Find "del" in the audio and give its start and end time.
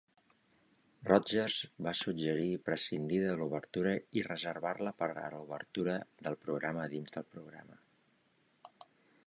6.29-6.39, 7.19-7.29